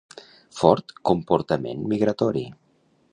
[0.59, 2.45] Fort comportament migratori.